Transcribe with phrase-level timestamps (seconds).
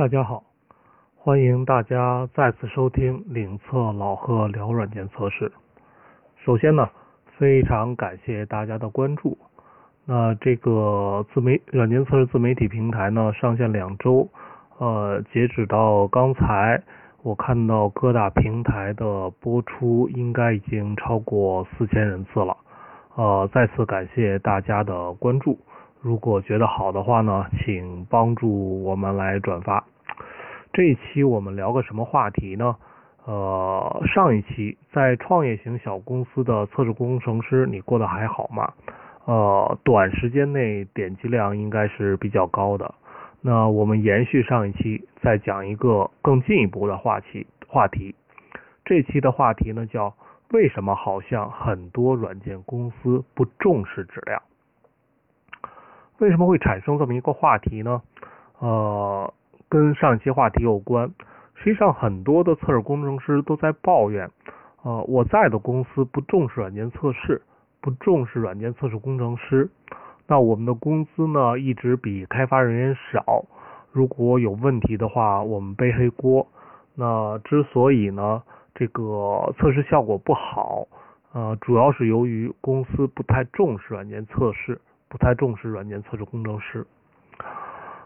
[0.00, 0.42] 大家好，
[1.14, 5.52] 欢迎大家再次收听领测老贺聊软件测试。
[6.42, 6.88] 首先呢，
[7.36, 9.36] 非常感谢大家的关注。
[10.06, 14.26] 那这个自媒软件测试自媒体平台呢，上线两周，
[14.78, 16.82] 呃，截止到刚才，
[17.22, 22.56] 我看到各大平台的播出应该已经超过四千人次了。
[23.16, 25.58] 呃，再次感谢大家的关注。
[26.02, 29.84] 如果觉得好的话呢，请帮助我们来转发。
[30.72, 32.76] 这一期我们聊个什么话题呢？
[33.26, 38.72] 呃，上一期在创业型小公司的测试工程师，你过得还好吗？
[39.26, 42.94] 呃，短时间内点击量应该是比较高的。
[43.42, 47.46] 那我们延续上一期，再讲一个更进一步的话题。
[47.68, 48.14] 话题，
[48.86, 50.14] 这期的话题呢叫
[50.50, 54.40] 为什么好像很多软件公司不重视质量？
[56.20, 58.02] 为什么会产生这么一个话题呢？
[58.58, 59.32] 呃，
[59.70, 61.10] 跟上一期话题有关。
[61.54, 64.30] 实际上，很多的测试工程师都在抱怨，
[64.82, 67.40] 呃，我在的公司不重视软件测试，
[67.80, 69.70] 不重视软件测试工程师。
[70.26, 73.44] 那我们的工资呢，一直比开发人员少。
[73.90, 76.46] 如果有问题的话，我们背黑锅。
[76.94, 78.42] 那之所以呢，
[78.74, 80.86] 这个测试效果不好，
[81.32, 84.78] 呃，主要是由于公司不太重视软件测试。
[85.10, 86.86] 不太重视软件测试工程师。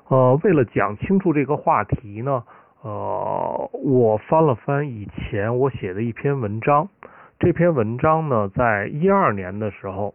[0.08, 2.42] 呃，为了讲清楚这个话题呢，
[2.82, 6.88] 呃，我翻了翻以前我写的一篇文章。
[7.38, 10.14] 这篇文章呢，在一二年的时候，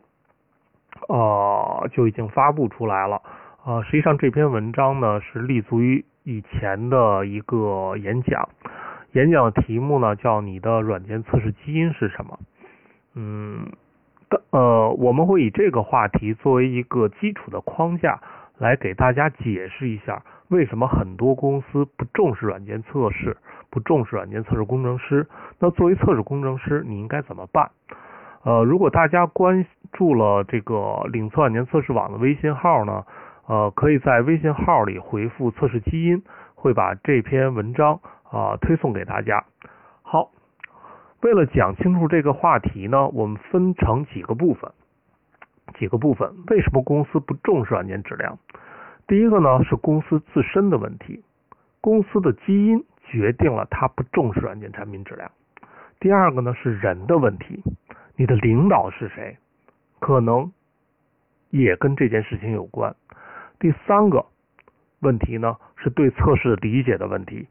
[1.07, 3.21] 呃，就已经发布出来了。
[3.65, 8.49] 呃，实际上这篇文章呢，是立足于以前的一个演讲。
[9.13, 12.39] 演讲的题目呢，叫“你的软件测试基因是什么”。
[13.13, 13.71] 嗯。
[14.51, 18.19] 呃，我们会以这个话题作为一个基础的框架，
[18.57, 23.37] 来给大家解释一下为什么很多公司不重视软件测试，
[23.69, 25.27] 不重视软件测试工程师。
[25.59, 27.71] 那作为测试工程师，你应该怎么办？
[28.43, 33.03] 呃，如果大家关注了这个领测软件测试网的微信号呢，
[33.47, 36.23] 呃，可以在微信号里回复“测试基因”，
[36.55, 37.99] 会把这篇文章
[38.31, 39.43] 啊推送给大家。
[41.21, 44.71] 为了讲清楚这个话题呢，我们分成几个部分。
[45.77, 48.39] 几个部分，为什么公司不重视软件质量？
[49.05, 51.23] 第一个呢是公司自身的问题，
[51.81, 55.29] 公司的基因决定了它不重视软件产品质量。
[55.99, 57.61] 第二个呢是人的问题，
[58.15, 59.37] 你的领导是谁，
[59.99, 60.51] 可能
[61.49, 62.95] 也跟这件事情有关。
[63.59, 64.25] 第三个
[65.01, 67.47] 问题呢是对测试理解的问题，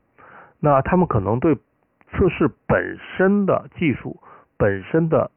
[0.59, 1.59] 那他们可能对。
[2.11, 4.21] 测试本身的技术
[4.57, 5.31] 本身的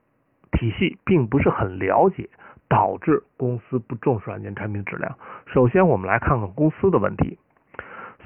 [0.51, 2.29] 体系并不是很了解，
[2.67, 5.17] 导致公司不重视软件产品质量。
[5.47, 7.37] 首先，我们来看看公司的问题。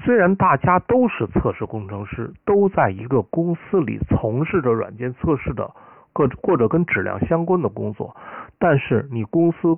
[0.04, 5.72] 虽然大家都是测试工程师，都在一个公司里从事着软件测试的
[6.12, 8.14] 各或者跟质量相关的工作，
[8.58, 9.74] 但是你公司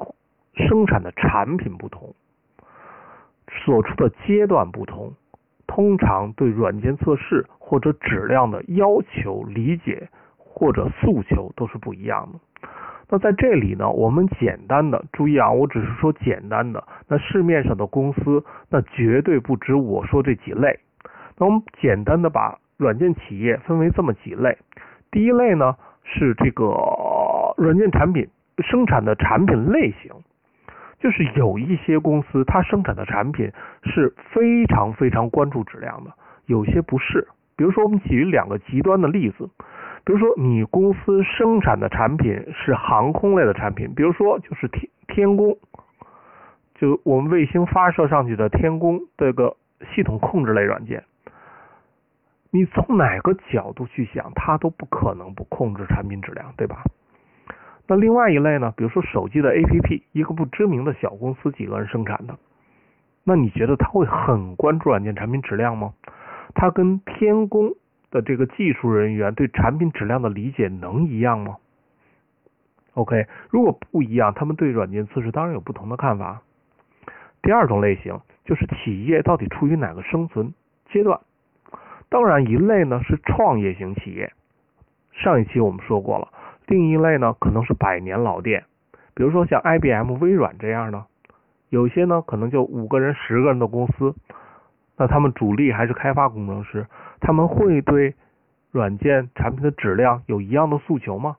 [0.54, 2.14] 生产的产品不同，
[3.64, 5.14] 所处的阶段不同。
[5.68, 12.40] 通常对软件测试或者质量的要求、理解或者诉求都是不一样的。
[13.10, 16.82] 那在这里呢，我们简单的注意啊，我只是说简单的。
[17.06, 20.80] 那市面上的公司，那绝对不止我说这几类。
[21.38, 24.58] 那我们简单的把软件企业分为这么几类。
[25.10, 26.64] 第一类呢是这个
[27.56, 30.12] 软件产品生产的产品类型。
[30.98, 33.52] 就是有一些公司，它生产的产品
[33.84, 36.12] 是非常非常关注质量的，
[36.46, 37.28] 有些不是。
[37.56, 39.48] 比如说，我们举两个极端的例子，
[40.04, 45.58] 比如说你公司生产的产品是航空类的产品，比如说就是天天宫，
[46.74, 49.56] 就我们卫星发射上去的天宫这个
[49.92, 51.02] 系统控制类软件，
[52.50, 56.84] 你从哪个角度去想，它都不可能不控制产品质量，对吧？
[57.90, 58.72] 那另外一类呢？
[58.76, 62.38] 比如说手机的 APP，一个不知名的小公司几个人生产的，
[63.24, 65.94] 那你觉得他会很关注软件产品质量吗？
[66.54, 67.72] 他跟天工
[68.10, 71.56] 的这个技术人员对产品质量的理解能一样吗
[72.92, 76.42] ？OK，如果不一样，他们对软件测试当然有不同的看法。
[77.40, 80.52] 第二种类型就是企业到底处于哪个生存
[80.90, 81.18] 阶段？
[82.10, 84.30] 当然，一类呢是创业型企业，
[85.12, 86.28] 上一期我们说过了。
[86.68, 88.64] 另一类呢，可能是百年老店，
[89.14, 91.04] 比如说像 IBM、微软这样的，
[91.70, 94.14] 有些呢可能就五个人、十个人的公司，
[94.96, 96.86] 那他们主力还是开发工程师，
[97.20, 98.14] 他们会对
[98.70, 101.36] 软件产品的质量有一样的诉求吗？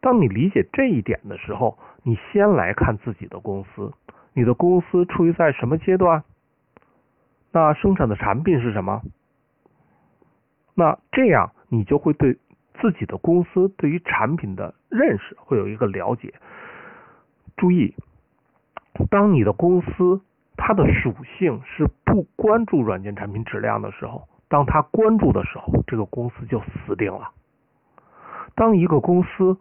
[0.00, 3.92] 当你理解这一点的时候，你先来看自己的公司，
[4.32, 6.24] 你的公司处于在什么阶段？
[7.52, 9.02] 那生产的产品是什么？
[10.74, 12.38] 那这样你就会对
[12.80, 16.34] 自己的公司对于产品的认识会有一个了解。
[17.56, 17.94] 注意，
[19.10, 20.20] 当你的公司
[20.56, 27.30] 它的属性是不关注软件产品质量的时候，当它关注的时候，这个公司就死定了。
[28.54, 29.56] 当一个公司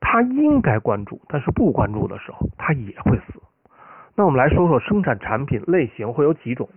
[0.00, 3.40] 它应该关注，但是不关注的时候，它也会死。
[4.14, 6.68] 那我们来说说生产产品类型会有几种。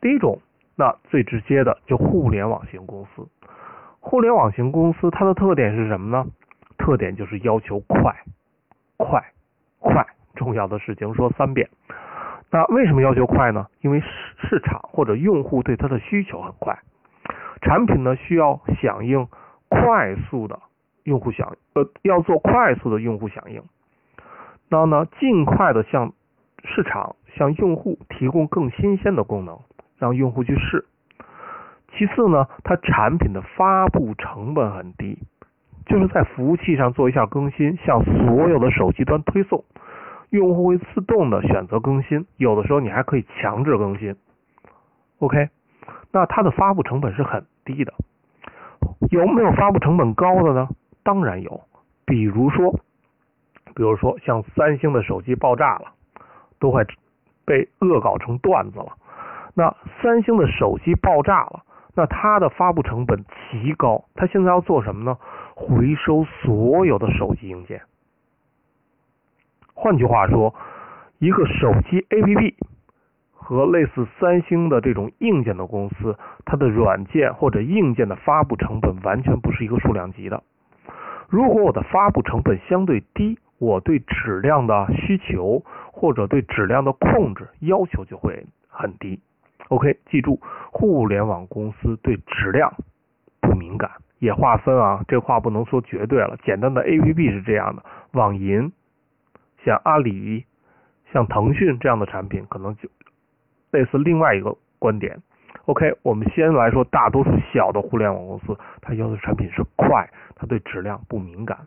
[0.00, 0.40] 第一种，
[0.76, 3.26] 那最直接的就互联网型公司。
[4.08, 6.24] 互联网型公司它的特点是什么呢？
[6.78, 8.14] 特点就是要求快，
[8.96, 9.20] 快，
[9.80, 10.06] 快。
[10.36, 11.68] 重要的事情说三遍。
[12.52, 13.66] 那为什么要求快呢？
[13.80, 14.06] 因为市
[14.48, 16.78] 市场或者用户对它的需求很快，
[17.62, 19.26] 产品呢需要响应
[19.68, 20.60] 快速的
[21.02, 23.60] 用户响呃要做快速的用户响应，
[24.68, 26.12] 那呢尽快的向
[26.62, 29.58] 市场向用户提供更新鲜的功能。
[29.98, 30.84] 让用户去试。
[31.96, 35.18] 其次呢，它产品的发布成本很低，
[35.86, 39.64] 就是在服务器上做一下更新，向所有的手机端推送，
[40.30, 42.26] 用户会自动的选择更新。
[42.36, 44.14] 有的时候你还可以强制更新。
[45.20, 45.48] OK，
[46.12, 47.94] 那它的发布成本是很低的。
[49.10, 50.68] 有没有发布成本高的呢？
[51.02, 51.62] 当然有。
[52.04, 52.72] 比如说，
[53.74, 55.92] 比如说像三星的手机爆炸了，
[56.60, 56.84] 都快
[57.44, 58.92] 被恶搞成段子了。
[59.54, 61.64] 那三星的手机爆炸了，
[61.96, 65.16] 那它的发布成本极高，它现在要做什么呢？
[65.54, 67.80] 回收所有的手机硬件。
[69.72, 70.54] 换句话说，
[71.18, 72.54] 一个手机 APP
[73.32, 80.42] 和类似三星的这种硬件的公司，它的软件或者硬件的发布成本完全不是一个数量级的。
[81.28, 89.18] 如果我的发布成本相对低，我对质量的需求或者对质量的控制要求就会很低。
[89.68, 90.40] OK，记住，
[90.70, 92.72] 互联网公司对质量
[93.40, 93.90] 不敏感，
[94.20, 96.36] 也划分啊，这话不能说绝对了。
[96.44, 97.82] 简单的 APP 是这样的，
[98.12, 98.72] 网银，
[99.64, 100.44] 像阿里、
[101.12, 102.88] 像腾讯这样的产品，可能就
[103.72, 105.20] 类似另外一个观点。
[105.64, 111.58] OK，我们先来说大多数小的互联网公司，它要求产品是快，它对质量不敏感。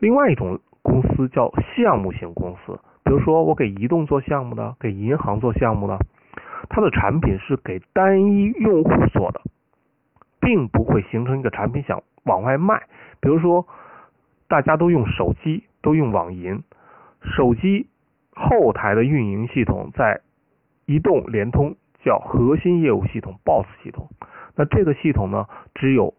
[0.00, 5.96] 另外一种公司叫项目型公司，比如说我给移动做项目的，给银行做项目的。
[6.76, 9.40] 它的产品是给单一用户做的，
[10.40, 12.82] 并不会形成一个产品想往外卖。
[13.18, 13.66] 比如说，
[14.46, 16.62] 大家都用手机，都用网银，
[17.22, 17.86] 手机
[18.34, 20.20] 后台的运营系统在
[20.84, 24.10] 移动、联通叫核心业务系统 BOSS 系统。
[24.54, 26.12] 那这个系统呢，只有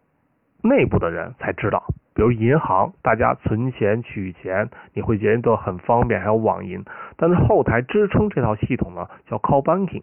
[0.64, 1.84] 内部的人才知道。
[2.16, 6.84] 比如银行，大家存钱、取钱，你会觉得很方便，还有网银。
[7.16, 10.02] 但是后台支撑这套系统呢，叫 Call Banking。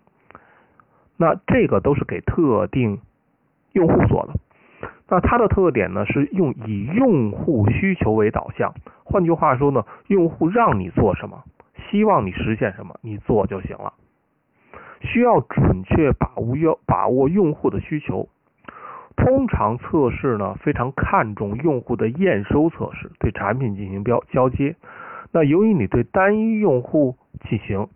[1.17, 2.99] 那这个都是给特定
[3.71, 4.33] 用户做的，
[5.07, 8.73] 那它的特点呢是用以用户需求为导向，
[9.03, 11.43] 换句话说呢，用户让你做什么，
[11.89, 13.93] 希望你实现什么，你做就行了。
[15.01, 18.27] 需要准确把握要把握用户的需求，
[19.15, 24.75] 通常测试呢非常看重用户的验收测试，对产品进行标交接。
[25.31, 27.15] 那由于你对单一用户
[27.49, 27.87] 进行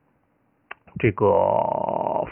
[0.97, 1.25] 这个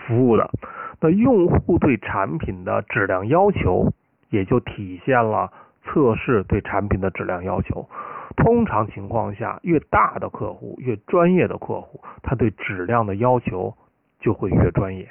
[0.05, 0.49] 服务的。
[0.99, 3.93] 那用户对产品的质量要求，
[4.29, 5.51] 也就体现了
[5.83, 7.87] 测试对产品的质量要求。
[8.35, 13.75] 通常情况下，越大的客户、越专业的客户，他对质量的要求
[14.19, 15.09] 就会越专业。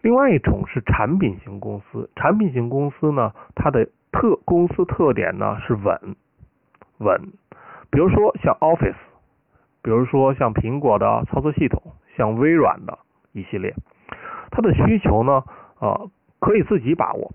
[0.00, 6.16] 另外一种是产品型公司，产品型公司呢，它的特公司特点呢是稳
[6.98, 7.32] 稳。
[7.90, 8.94] 比如说像 Office，
[9.82, 11.80] 比如说像苹果的操作系统，
[12.16, 12.98] 像微软的
[13.32, 13.74] 一系列。
[14.54, 15.42] 它的需求呢，
[15.80, 16.08] 呃，
[16.38, 17.32] 可以自己把握。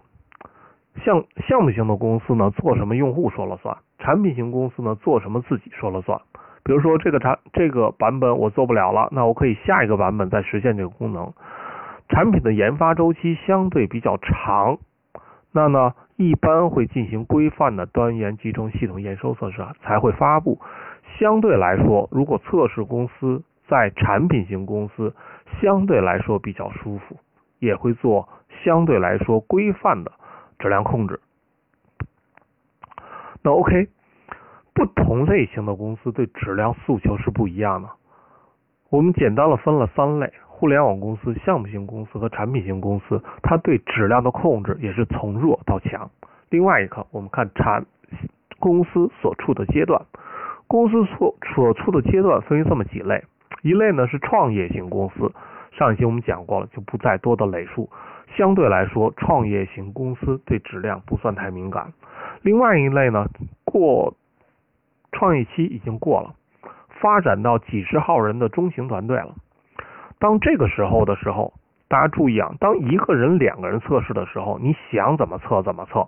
[1.04, 6.22] 像项目型的公司呢，做什么用户说了算；产品型公司呢，做什么自己说了算。
[6.64, 11.34] 比如说这个产这个版本我做不了了，那我可以下一个版本再实现这个功能。
[12.08, 14.78] 产品的研发周期相对比较长，
[15.52, 20.58] 那呢，一般会进行规范的端源集成系统验收测试才会发布。
[21.20, 25.14] 相对来说，如果测试公司在产品型公司。
[25.62, 27.18] 相对来说比较舒服，
[27.60, 28.28] 也会做
[28.64, 30.12] 相对来说规范的
[30.58, 31.20] 质量控制。
[33.42, 33.88] 那 OK，
[34.74, 37.90] 不同类型的公司对质量诉求是不一样的。
[38.90, 43.24] 我们简单的分了三类：互联网公司、项目型公司和产品型公司。
[43.44, 46.10] 它对质量的控制也是从弱到强。
[46.50, 47.86] 另外一个，我们看产
[48.60, 50.06] 公司所处的阶段，
[50.68, 53.24] 公司所所处的阶段分为这么几类。
[53.62, 55.32] 一类呢是创业型公司，
[55.72, 57.90] 上一期我们讲过了，就不再多的累述。
[58.38, 61.92] 相对来说，创业型公司对质量不算太敏感。
[62.42, 63.28] 另外一类呢，
[63.66, 64.14] 过
[65.12, 66.36] 创业期已经过了，
[67.02, 69.36] 发展到几十号人的中型团队了。
[70.20, 71.54] 当这个时候的时候，
[71.88, 76.08] 大家注意啊，当一个人、两个人测试的时候，你想怎么测怎么测，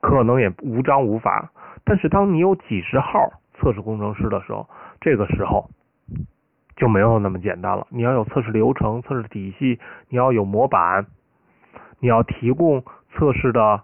[0.00, 1.50] 可能也无章无法。
[1.84, 4.68] 但是当你有几十号测试工程师的时候，
[5.00, 5.68] 这个时候
[6.78, 7.86] 就没有那么简单了。
[7.90, 11.06] 你要有测试流程、测试体系，你要有模板，
[11.98, 12.82] 你要提供
[13.12, 13.82] 测试的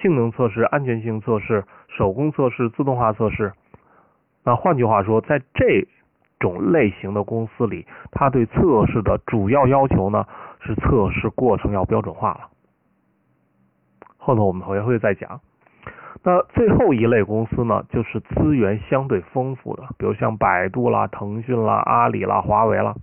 [0.00, 3.54] 性能测试、安全性测试、手工测试、自动化测试。
[4.44, 5.88] 那换句话说，在这
[6.38, 10.26] 种类型的公司里，它对测试的主要要求呢
[10.60, 12.50] 是测试过程要标准化了。
[14.18, 15.40] 后头我们还会再讲。
[16.22, 22.94] 那最后一类公司呢，就是资源相对丰富的，比如像百度啦、腾讯啦、阿里啦、华为啦。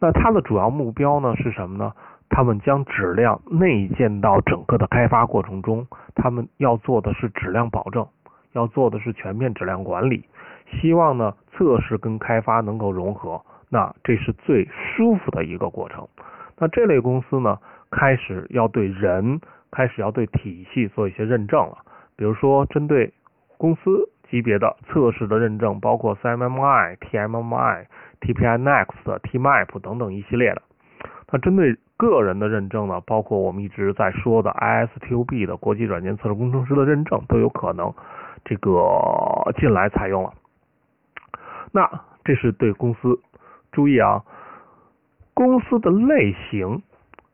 [0.00, 1.92] 那它的主要目标呢是什么呢？
[2.28, 8.08] 他们将质量内建到整个的开发过程中，他们要做的是质量保证，
[8.52, 10.24] 要做的是全面质量管理。
[10.80, 16.08] 希望呢，测试跟开发能够融合，那这是最舒服的一个过程。
[16.58, 17.58] 那这类公司呢，
[17.90, 19.38] 开始要对人，
[19.70, 21.78] 开始要对体系做一些认证了。
[22.22, 23.12] 比如说，针对
[23.58, 27.86] 公司级别的测试的认证，包括 CMMI、TMMI、
[28.20, 30.62] TPI Next、TMAP 等等一系列的。
[31.32, 37.92] 那针对个人的认证呢，包括我们一直在说的 ISTQB 的国际软件测试工程师的认证，都有可能
[38.44, 38.70] 这个
[39.58, 40.32] 进来采用了。
[41.72, 41.90] 那
[42.22, 43.18] 这是对公司，
[43.72, 44.22] 注意啊，
[45.34, 46.84] 公司的类型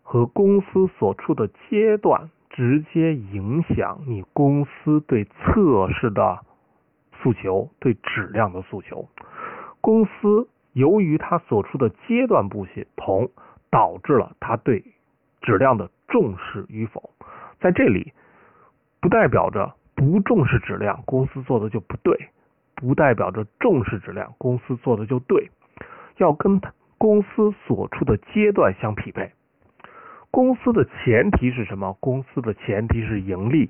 [0.02, 6.40] 和公司所处的阶段直接影响你公司对测试的
[7.22, 9.08] 诉求、对质量的诉求。
[9.80, 13.30] 公司由于它所处的阶段不同，
[13.70, 14.84] 导致了它对
[15.40, 17.10] 质量的重视与否。
[17.60, 18.12] 在这里，
[19.00, 22.30] 不代表着不重视质量，公司做的就不对。
[22.74, 25.52] 不代表着重视质量，公司做的就对，
[26.16, 26.60] 要跟
[26.98, 29.30] 公司所处的阶段相匹配。
[30.30, 31.96] 公司的前提是什么？
[32.00, 33.66] 公司的前提是盈利。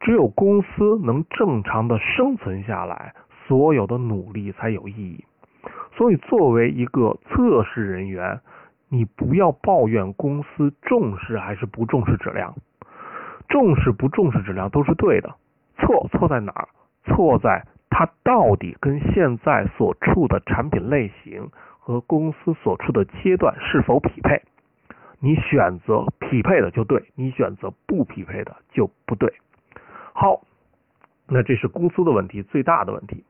[0.00, 3.14] 只有公司能正常的生存下来，
[3.46, 5.24] 所有的努力才有意义。
[5.94, 8.40] 所以，作为一个测试人员，
[8.88, 12.54] 你不要抱怨公司重视还是不重视质量，
[13.48, 15.34] 重视不重视质量都是对的。
[15.78, 16.68] 错错在哪儿？
[17.04, 17.64] 错在。
[17.94, 24.40] 它到底跟现在所处的产品类型和公司所处的阶段是否匹配？
[25.24, 29.32] 你选择匹配的就对，你选择不匹配的就不对。
[30.12, 30.42] 好，
[31.28, 33.24] 那这是公司的问题，最大的问题。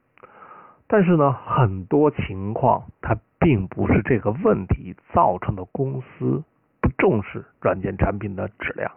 [0.87, 6.43] 但是呢，很多情况它并不是这个问题造成的公司
[6.81, 8.91] 不重视软件产品的质量，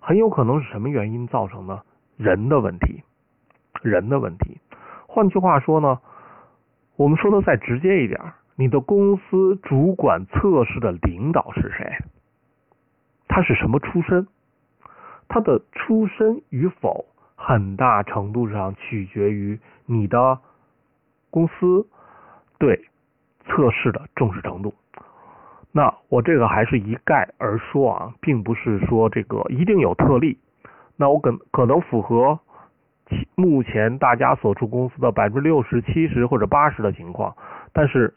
[0.00, 1.82] 很有可能是什么原因造成呢？
[2.16, 3.02] 人的问题，
[3.82, 4.58] 人的问题。
[5.06, 6.00] 换句话说呢，
[6.96, 8.18] 我们说的再直接一点，
[8.56, 11.92] 你的公司主管测试的领导是谁？
[13.34, 14.28] 他是什么出身？
[15.26, 20.38] 他的出身与否，很大程度上取决于你的
[21.30, 21.84] 公司
[22.60, 22.80] 对
[23.44, 24.72] 测试的重视程度。
[25.72, 30.38] 那我这个还是一概而说啊，并不是说这个一定有特例。
[30.94, 32.38] 那我可可能符合。
[33.34, 37.36] 目前大家所处公司的百分之六十七十或者八十的情况，
[37.72, 38.14] 但是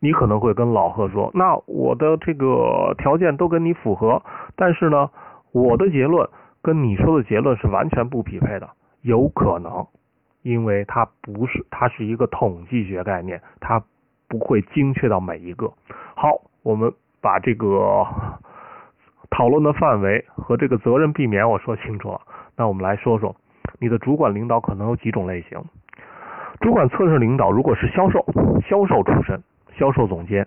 [0.00, 4.22] 你可能会跟老贺说，那我的这个条件都跟你符合，
[4.54, 5.10] 但是呢，
[5.52, 6.28] 我的结论
[6.62, 8.68] 跟你说的结论是完全不匹配的，
[9.02, 9.86] 有可能，
[10.42, 13.82] 因为它不是，它是一个统计学概念，它
[14.28, 15.72] 不会精确到每一个。
[16.14, 18.06] 好，我们把这个
[19.30, 22.20] 讨论的范围和这个责任避免我说清楚了，
[22.56, 23.34] 那我们来说说。
[23.78, 25.62] 你的主管领导可能有几种类型。
[26.60, 28.24] 主管测试领导如果是销售，
[28.66, 29.42] 销售出身，
[29.78, 30.46] 销售总监，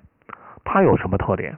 [0.64, 1.58] 他有什么特点？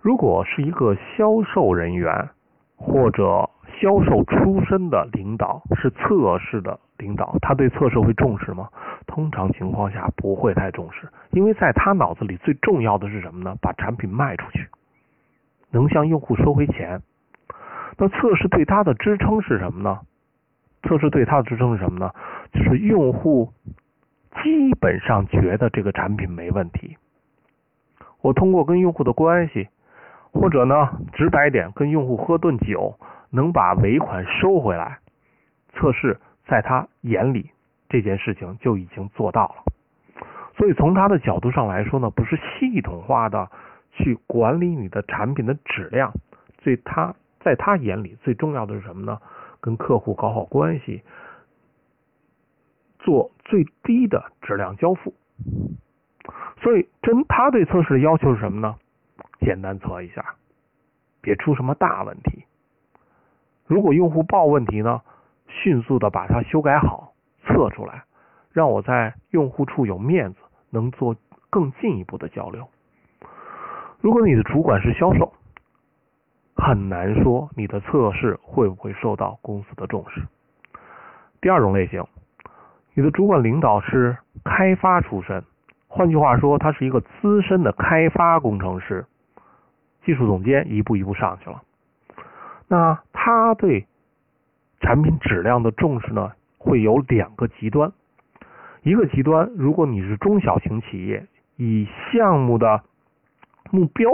[0.00, 2.30] 如果是一个销售人员
[2.76, 3.50] 或者
[3.80, 8.68] 销售出身的领导，是测试的领导，他对测试会重视吗？
[9.06, 13.56] 通常情况下不会太重视，因为在他脑子里最重要的是什么呢？
[13.60, 14.68] 把产品卖出去，
[15.70, 17.00] 能向用户收回钱。
[17.98, 20.00] 那测试对他的支撑是什么呢？
[20.84, 22.12] 测试对他的支撑是什么呢？
[22.52, 23.52] 就是用户
[24.42, 26.96] 基本上觉得这个产品没问题。
[28.20, 29.68] 我通过跟用户的关系，
[30.32, 32.98] 或者呢直白点，跟用户喝顿酒，
[33.30, 34.98] 能把尾款收回来。
[35.74, 37.50] 测试在他眼里
[37.88, 40.24] 这件事情就已经做到了。
[40.56, 43.48] 所以从他的角度上来说呢，不是系统化的
[43.92, 46.12] 去管理你的产品的质量，
[46.62, 49.20] 所以他在他眼里最重要的是什么呢？
[49.60, 51.02] 跟客户搞好关系，
[53.08, 55.14] 做最低的质量交付。
[56.60, 58.76] 所以，真他对测试的要求是什么呢？
[59.40, 60.34] 简单测一下，
[61.22, 62.44] 别出什么大问题。
[63.66, 65.00] 如果用户报问题呢，
[65.46, 67.14] 迅速的把它修改好，
[67.46, 68.02] 测出来，
[68.52, 70.38] 让我在用户处有面子，
[70.68, 71.16] 能做
[71.48, 72.68] 更进一步的交流。
[74.02, 75.32] 如果你的主管是销售，
[76.54, 80.26] 很难说你的测试会不会受到公司的重视。
[81.40, 82.04] 第二种类型，
[82.98, 85.44] 你的主管领导是开发出身。
[85.86, 89.06] 换句话说，他是一个资深的开发工程师，
[90.04, 91.62] 技术总监一步一步上去了。
[92.66, 93.86] 那他对
[94.80, 97.92] 产品质量的重视呢，会有两个极端。
[98.82, 101.24] 一个极端，如果你是中小型企业，
[101.54, 102.82] 以项目的
[103.70, 104.10] 目标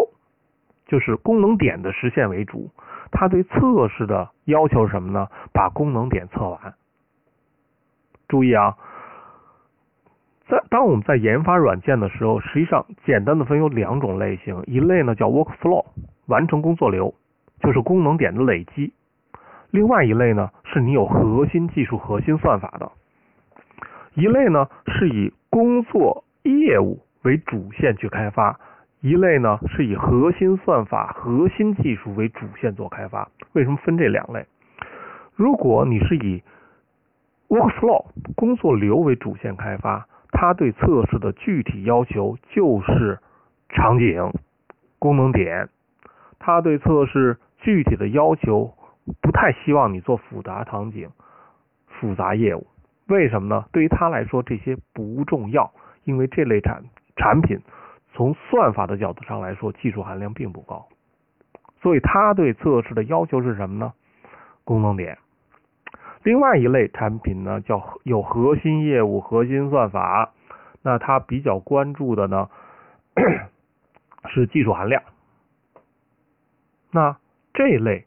[0.84, 2.70] 就是功能点的实现为主，
[3.10, 5.26] 他对测试的要求是什么呢？
[5.54, 6.74] 把功能点测完。
[8.28, 8.76] 注意啊。
[10.46, 15.86] 在当我们在研发软件的时候，实际上简单的分有两种类型，一类呢叫 workflow，
[16.26, 17.14] 完成工作流，
[17.60, 18.92] 就是功能点的累积；
[19.70, 22.92] 另外一类呢是你有核心技术、核心算法的。
[24.14, 28.60] 一类呢是以工作业务为主线去开发，
[29.00, 33.26] 一类呢是以核心算法、核心技术为主线做开发。
[33.54, 34.44] 为什么分这两类？
[35.34, 36.42] 如果你是以
[37.48, 43.18] workflow 工作流为主线开发，他对测试的具体要求就是
[43.68, 44.32] 场景、
[44.98, 45.68] 功能点。
[46.38, 48.74] 他对测试具体的要求
[49.22, 51.08] 不太希望你做复杂场景、
[51.86, 52.66] 复杂业务。
[53.06, 53.64] 为什么呢？
[53.72, 55.72] 对于他来说，这些不重要，
[56.04, 56.82] 因为这类产
[57.16, 57.60] 产品
[58.12, 60.86] 从算法的角度上来说，技术含量并不高。
[61.80, 63.92] 所以他对测试的要求是什么呢？
[64.64, 65.18] 功能点。
[66.24, 70.32] 另外一类产品呢，叫有核心业务、核心算法，
[70.82, 72.48] 那它比较关注的呢
[74.28, 75.02] 是技术含量。
[76.90, 77.18] 那
[77.52, 78.06] 这类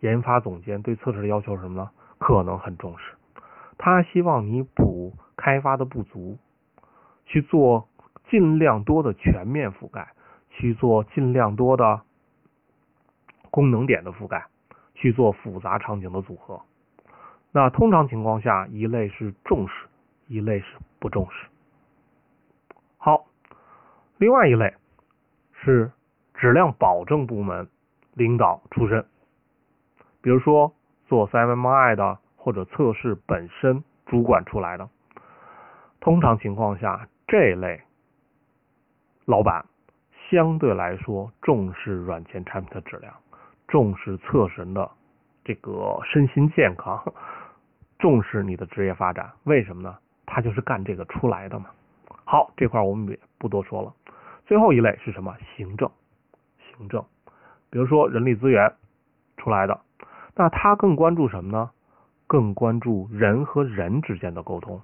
[0.00, 1.90] 研发总监对测试的要求是什么呢？
[2.18, 3.14] 可能很重视，
[3.76, 6.38] 他希望你补开发的不足，
[7.26, 7.88] 去做
[8.30, 10.12] 尽量多的全面覆盖，
[10.50, 12.02] 去做尽量多的
[13.50, 14.46] 功能点的覆盖，
[14.94, 16.60] 去做复杂场景的组合。
[17.54, 19.86] 那通常情况下，一类是重视，
[20.26, 20.66] 一类是
[20.98, 21.46] 不重视。
[22.96, 23.26] 好，
[24.16, 24.74] 另外一类
[25.52, 25.92] 是
[26.34, 27.68] 质量保证部门
[28.14, 29.04] 领导出身，
[30.22, 30.72] 比如说
[31.06, 34.88] 做 CMMI 的或者测试本身主管出来的。
[36.00, 37.82] 通常情况下，这类
[39.26, 39.66] 老板
[40.30, 43.14] 相对来说重视软件产品的质量，
[43.68, 44.90] 重视测试人的
[45.44, 47.12] 这个身心健康。
[48.02, 49.96] 重视你的职业发展，为什么呢？
[50.26, 51.66] 他就是干这个出来的嘛。
[52.24, 53.94] 好，这块我们也不多说了。
[54.44, 55.36] 最后一类是什么？
[55.54, 55.88] 行政，
[56.58, 57.04] 行政，
[57.70, 58.74] 比如说人力资源
[59.36, 59.80] 出来的，
[60.34, 61.70] 那他更关注什么呢？
[62.26, 64.80] 更关注人和人之间的沟通。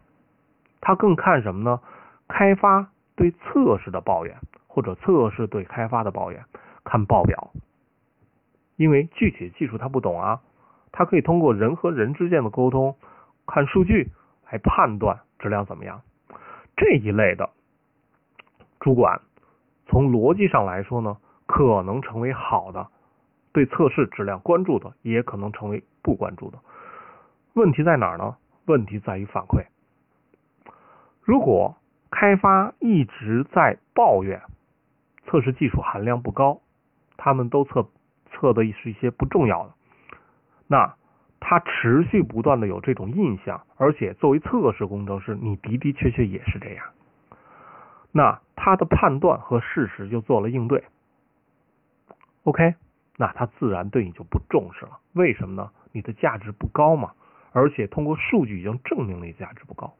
[0.80, 1.80] 他更看什么呢？
[2.28, 4.36] 开发对测试的抱怨，
[4.68, 6.44] 或者测试对开发的抱怨，
[6.84, 7.50] 看报表，
[8.76, 10.40] 因为具体技术他不懂啊。
[10.92, 12.96] 他可以通过人和人之间的沟通，
[13.46, 14.10] 看数据
[14.50, 16.00] 来判断质量怎么样。
[16.76, 17.50] 这一类的
[18.80, 19.20] 主管，
[19.86, 22.88] 从逻辑上来说呢，可能成为好的，
[23.52, 26.58] 对测试质量关注的，也可能成为不关注的。
[27.54, 28.36] 问题在哪儿呢？
[28.66, 29.64] 问题在于反馈。
[31.22, 31.76] 如果
[32.10, 34.40] 开发一直在抱怨
[35.26, 36.60] 测试技术含量不高，
[37.16, 37.86] 他们都测
[38.30, 39.74] 测的是一些不重要的。
[40.68, 40.94] 那
[41.40, 46.84] 他持续不断的有这种印象，而且作为测试工程师，你的的确确也是这样。
[48.12, 50.84] 那他的判断和事实就做了应对
[52.44, 52.74] ，OK，
[53.16, 54.98] 那他自然对你就不重视了。
[55.14, 55.70] 为什么呢？
[55.92, 57.12] 你的价值不高嘛，
[57.52, 59.94] 而且通过数据已经证明了你价值不高。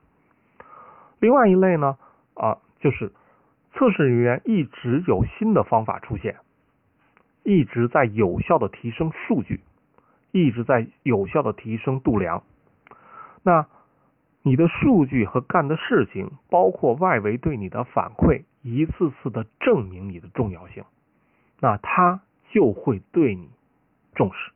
[1.19, 1.97] 另外一类呢，
[2.35, 3.11] 啊，就是
[3.73, 6.37] 测试人员一直有新的方法出现，
[7.43, 9.61] 一直在有效的提升数据。
[10.31, 12.43] 一直在有效的提升度量，
[13.43, 13.67] 那
[14.43, 20.85] 你的数据和干的事情，包括外围对你的反馈，一次次的证明你的重要性，
[21.61, 23.49] 那他就会对你
[24.15, 24.53] 重视。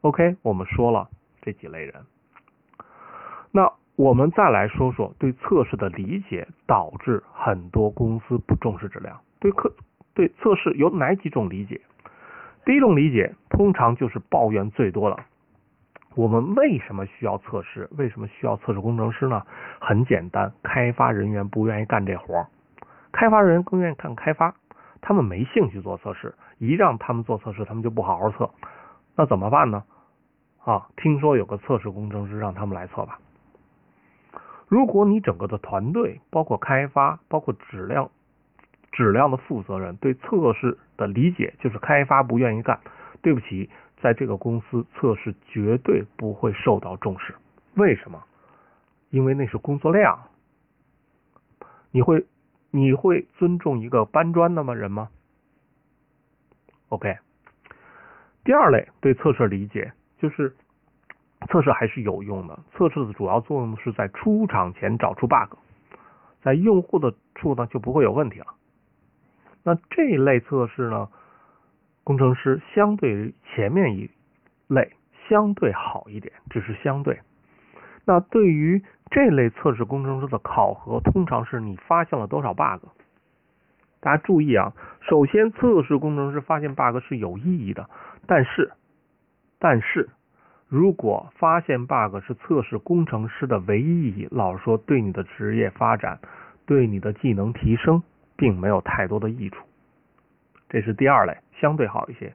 [0.00, 1.10] OK，我们说了
[1.42, 2.06] 这几类人，
[3.50, 9.20] 那我们再来说说对测试的理解导致很多公司不重视质量。
[9.38, 9.74] 对客
[10.14, 11.80] 对测试有哪几种理解？
[12.64, 15.18] 第一种理解通常就是抱怨最多了。
[16.14, 17.88] 我们为什么需要测试？
[17.92, 19.42] 为什么需要测试工程师呢？
[19.80, 22.46] 很简单，开发人员不愿意干这活儿
[23.12, 24.54] 开发人员更愿意干开发，
[25.00, 26.34] 他们没兴趣做测试。
[26.58, 28.50] 一让他们做测试，他们就不好好测。
[29.16, 29.84] 那怎么办呢？
[30.64, 33.18] 啊，听说有个测试工程师，让他们来测吧。
[34.68, 38.10] 如果你整个的团队，包括开发，包括质量、
[38.92, 42.80] 质量的负责人，对测试的理解就是开发不愿意干，
[43.22, 43.68] 对不起，
[44.00, 47.34] 在这个公司测试绝对不会受到重视。
[47.74, 48.22] 为什么？
[49.10, 50.18] 因为那是工作量。
[51.90, 52.26] 你会
[52.70, 54.74] 你会尊重一个搬砖的吗？
[54.74, 55.08] 人吗
[56.88, 57.16] ？OK。
[58.44, 60.54] 第二类对测试理解就是。
[61.48, 65.56] 测试还是有用的，测试的主要作用是在出厂前找出 bug，
[66.42, 68.46] 在用户的处呢就不会有问题了。
[69.62, 71.08] 那这一类测试呢，
[72.04, 74.10] 工程师相对于前面一
[74.66, 74.92] 类
[75.28, 77.20] 相对好一点，只是相对。
[78.04, 82.86] 那对于这类测试工程师的考核，通常是你发现了多少 bug。
[84.00, 87.88] 大家注意啊，首先测试工程师发现 bug 是有意义的，
[88.26, 88.72] 但是，
[89.58, 90.08] 但是。
[90.68, 96.20] 如果发现 bug 是测试工程师的唯一意义，老实说，对你的职业发展、
[96.64, 98.00] 对你的技能提升，
[98.40, 99.62] 并没有太多的益处。
[100.70, 102.32] 这是第二类，相对好一些。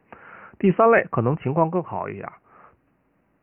[0.60, 2.30] 第三类可能情况更好一点。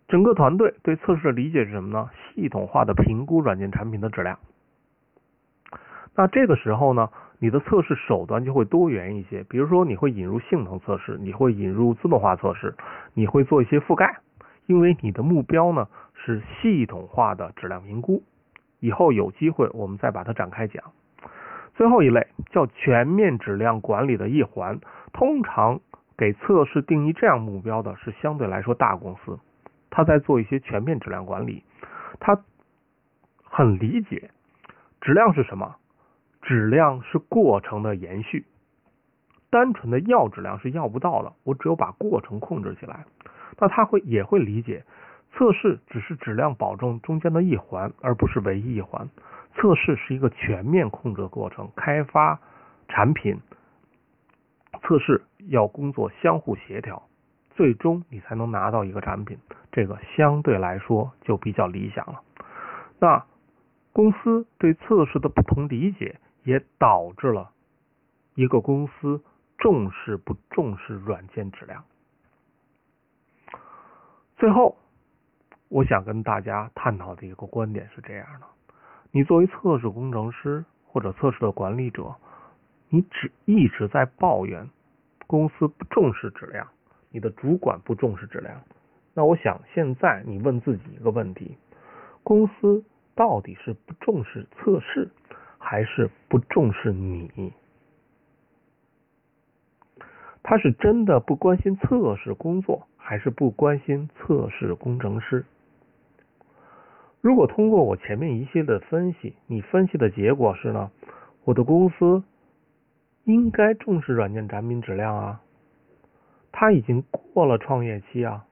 [0.07, 2.09] 整个团队对测试的理解是什么呢？
[2.35, 4.39] 系统化的评估软件产品的质量。
[6.15, 9.43] 那这个时候呢，你的测试手段就会多元一些。
[9.45, 12.77] 比如说，你会引入性能测试，你会引入自动化测试，
[13.15, 14.21] 你会做一些覆盖。
[14.67, 18.23] 因为你的目标呢是系统化的质量评估，
[18.79, 20.93] 以后有机会我们再把它展开讲。
[21.75, 24.79] 最后一类叫全面质量管理的一环，
[25.13, 25.81] 通常
[26.17, 29.39] 给测试定义这样目标的是相对来说大公司，
[29.91, 31.65] 他在做一些全面质量管理，
[32.21, 32.39] 他
[33.43, 34.31] 很理解
[35.01, 35.77] 质量是什么，
[36.43, 38.45] 质量是过程的延续，
[39.51, 43.05] 单纯的要质量是要不到的，我只有把过程控制起来。
[43.59, 44.85] 那他会也会理解，
[45.33, 49.09] 测试只是质量保证中间的一环，而不是唯一一环。
[49.55, 52.41] 测试是一个全面控制的过程，开发
[52.89, 53.41] 产品，
[54.83, 57.03] 测试要工作相互协调，
[57.51, 59.39] 最终你才能拿到一个产品。
[59.71, 62.23] 这个相对来说就比较理想了。
[62.99, 63.25] 那
[63.93, 67.51] 公司对测试的不同理解，也导致了
[68.35, 69.23] 一个公司
[69.59, 71.85] 重视不重视软件质量。
[74.37, 74.77] 最后，
[75.69, 78.47] 我想跟大家探讨的一个观点是这样的：
[79.15, 82.15] 你作为测试工程师或者测试的管理者，
[82.89, 84.71] 你只一直在抱怨
[85.27, 86.67] 公司不重视质量，
[87.11, 88.63] 你的主管不重视质量。
[89.13, 91.59] 那我想现在你问自己一个问题：
[92.23, 92.83] 公司
[93.15, 95.11] 到底是不重视测试，
[95.59, 97.53] 还是不重视你？
[100.43, 102.89] 他是真的不关心测试工作？
[102.97, 105.45] 还是不关心测试工程师。
[107.23, 110.91] 如果通过我前面一系列的分析，你分析的结果是呢？
[111.45, 112.25] 我的公司
[113.25, 115.41] 应该重视软件产品质量啊，
[116.51, 118.45] 它已经过了创业期啊，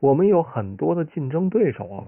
[0.00, 2.04] 我们有很多的竞争对手啊，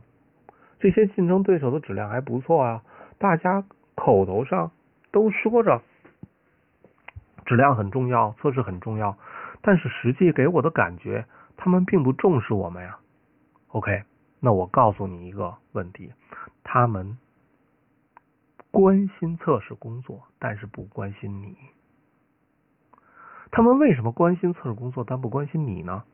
[0.81, 2.83] 这些竞争对手的质量还不错啊，
[3.19, 3.65] 大家
[3.95, 4.73] 口头上
[5.13, 5.81] 都说着
[7.47, 9.17] 质量很重要，测试很重要，
[9.63, 11.25] 但是实际给我的感觉。
[11.57, 12.99] 他们并不重视我们呀。
[13.69, 14.03] OK，
[14.41, 16.13] 那我告诉你一个问题：
[16.63, 17.19] 他们
[18.71, 21.57] 关心测试工作，但是不关心你。
[23.51, 26.05] 他们为什么关心测试工作，但不关心你呢？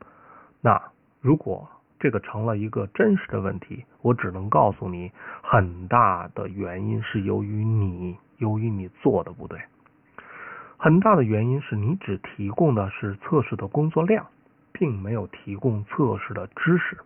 [0.61, 5.11] 那如果这个成了一个真实的问题，我只能告诉你，
[5.43, 9.59] 很大的原因是由于你，由于你做的不对。
[10.77, 14.27] 很大的原因是你只提供的是测试的工作量。
[14.77, 16.99] 并没有提供测试的知识，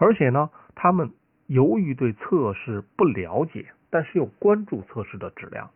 [0.00, 1.12] 而且呢，他们
[1.46, 5.70] 由于对测试不了解，但是又关注测试的质量，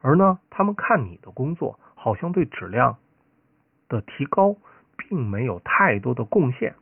[0.00, 2.96] 而呢，他们看你的工作好像对质量
[3.88, 4.56] 的提高
[4.96, 6.74] 并没有太多的贡献。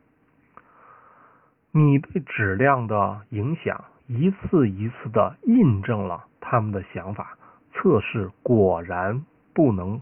[1.72, 7.36] 你对质量的影响一次一次的印证了他们的想法，
[7.72, 10.00] 测试果然不能。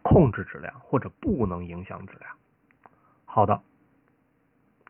[0.00, 2.30] 控制质量或者不能影响质量。
[3.26, 3.60] 好的，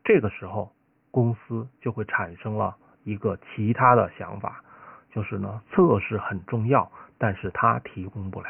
[0.05, 0.71] 这个时候
[1.11, 4.63] 公司就会产生了一个其他的想法，
[5.11, 8.49] 就是呢，测试很重要，但是它提供不了。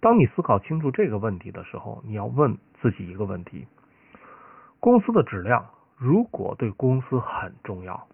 [0.00, 3.66] 当你思考清楚这个问题的时候，你要问自己一个问题：
[4.78, 8.06] 公司的质量如果对公司很重要，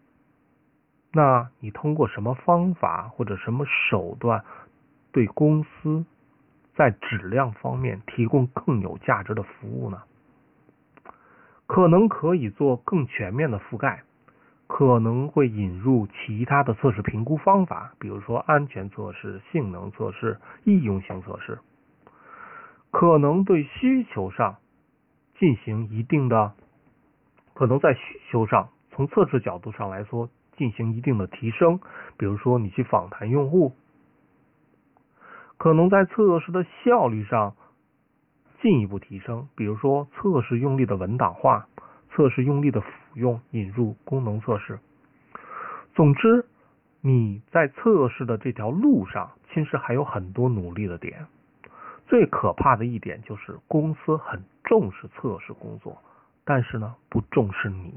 [1.13, 4.45] 那你通过什么方法或者什么手段
[5.13, 6.05] 对公司
[6.75, 10.03] 在质量方面提供更有价值的服务呢？
[11.67, 14.03] 可能可以做更全面的覆盖，
[14.67, 21.59] 可能会引入其他的测试评估方法，比如说安全测试、性能测试、易用性测试。
[22.91, 24.57] 可能对需求上
[25.39, 26.53] 进行一定的，
[27.55, 31.81] 可能在需求上从测试角度上来说进行一定的提升，
[32.17, 33.73] 比如说你去访谈用户，
[35.57, 37.57] 可能在测试的效率上
[38.65, 41.69] 进一步提升，比如说测试用力的文档化，
[42.11, 44.79] 测试用力的辅用，引入功能测试。
[45.95, 46.47] 总之，
[47.03, 51.27] 你在测试的这条路上，其实还有很多努力的点。
[52.07, 55.99] 最可怕的一点就是公司很重视测试工作，
[56.43, 57.93] 但是呢不重视你。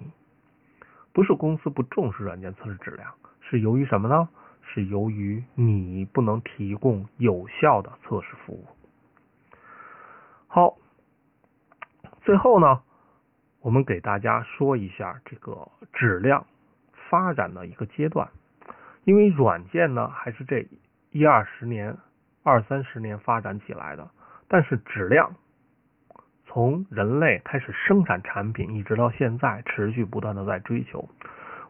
[1.14, 4.28] 不是公司不重视软件测试质量，是由于什么呢？
[4.64, 8.66] 是由于你不能提供有效的测试服务。
[10.48, 10.78] 好，
[12.22, 12.82] 最后呢，
[13.62, 16.46] 我们给大家说一下这个质量
[17.10, 18.28] 发展的一个阶段，
[19.04, 20.68] 因为软件呢还是这
[21.12, 21.96] 一二十年。
[22.44, 24.10] 二三十年发展起来的，
[24.48, 25.36] 但是质量
[26.46, 31.10] 从人类开始生产产品，一直到现在持续不断的在追求。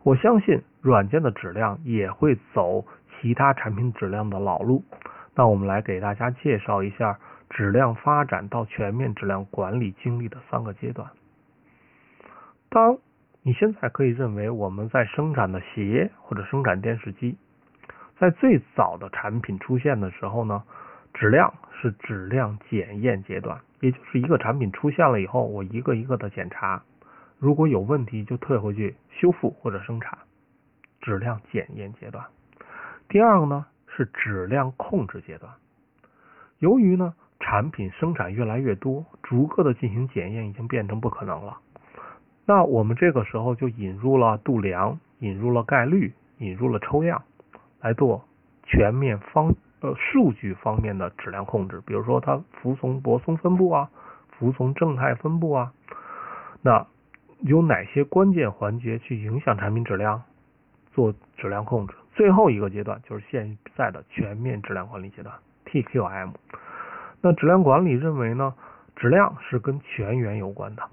[0.03, 4.83] 我相信软件的质量也会走其他产品质量的老路。
[5.33, 11.09] 那我们来给大家介绍一下质量发展到全面质量管理经历的三个阶段。
[12.69, 12.97] 当
[13.41, 17.37] 你现在可以认为我们在生产的鞋或者生产电视机。
[18.19, 20.63] 在最早的产品出现的时候呢，
[21.13, 26.81] 质量是质量检验阶段，也就是一个产品出现了以后，我一个一个的检查，
[27.37, 30.17] 如果有问题就退回去修复或者生产，
[30.99, 32.25] 质量检验阶段。
[33.07, 35.53] 第二个呢是质量控制阶段，
[36.57, 41.57] 由于呢产品生产越来越多，逐个的进行检验已经变成不可能了，
[42.45, 47.23] 那我们这个时候就引入了度量，引入了概率，引入了抽样。
[47.79, 48.25] 来做
[48.63, 53.89] 全面方呃数据方面的质量控制，比如说它服从泊松分布啊，
[54.31, 55.71] 服从正态分布啊，
[56.63, 56.87] 那
[57.41, 60.23] 有哪些关键环节去影响产品质量？
[60.91, 61.93] 做质量控制。
[62.15, 65.35] 最后一个阶段就是现在的全面质量管理阶段
[65.67, 66.31] （TQM）。
[67.27, 68.55] 那质量管理认为呢，
[68.95, 70.89] 质量是跟全员有关的，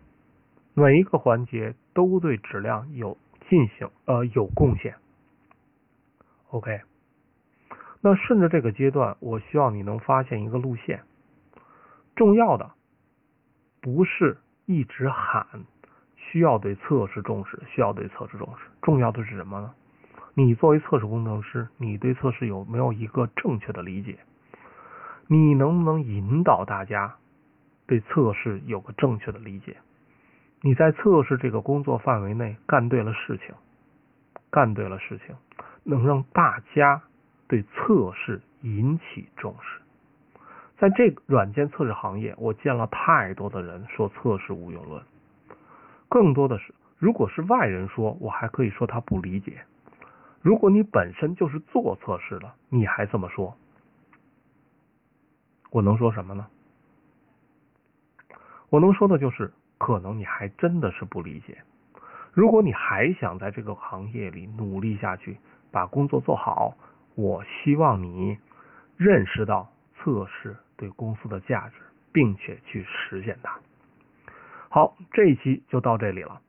[0.75, 3.17] 每一个环节都对质量有
[3.49, 4.97] 进行呃有贡献。
[6.49, 6.81] OK，
[8.01, 11.05] 那顺着这个阶段，我希望你能发现一个路线。
[12.17, 12.73] 重要的
[13.81, 15.47] 不是一直喊
[16.17, 18.65] 需要对测试重视，需要对测试重视。
[18.83, 19.73] 重要的是什么呢？
[20.35, 24.19] 你作为测试工程师，你对测试有没有一个正确的理解？
[25.37, 27.17] 你能不能引导大家
[27.87, 29.77] 对测试有个正确的理解？
[30.61, 33.55] 你在测试这个工作范围内干对了事情，
[34.51, 35.35] 干对了事情。
[35.83, 37.03] 能让大家
[37.47, 39.81] 对测试引起重视。
[40.79, 45.03] 在这个软件测试行业，我见了太多的人说测试无用论。
[46.09, 49.59] 更多的是，如果是外人说，我还可以说他不理解。
[50.41, 53.55] 如果你本身就是做测试的，你还这么说，
[55.75, 56.47] 我能说什么呢？
[58.71, 61.59] 我能说的就是，可能你还真的是不理解。
[62.33, 65.37] 如果你还想在这个行业里努力下去，
[65.73, 66.77] 把工作做好，
[67.17, 68.39] 我希望你
[68.97, 71.75] 认识到测试对公司的价值，
[72.13, 73.59] 并且去实现它。
[74.69, 76.41] 好，这一期就到这里了。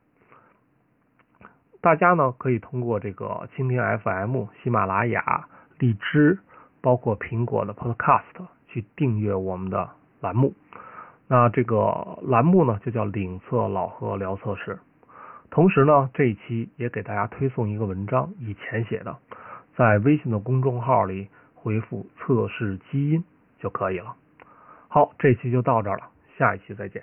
[1.80, 5.48] 大家呢可以通过这个蜻蜓 FM、喜马拉雅、
[5.80, 6.38] 荔枝，
[6.80, 9.88] 包括苹果的 Podcast 去订阅我们的
[10.20, 10.52] 栏目。
[11.26, 14.78] 那这个栏目呢就叫“领测老何聊测试”。
[15.50, 19.16] 同时呢，这一期也给大家推送一个文章，以前写的，
[19.74, 23.24] 在微信的公众号里回复“测试基因”
[23.58, 24.14] 就可以了。
[24.88, 26.04] 好，这期就到这儿了，
[26.36, 27.02] 下一期再见。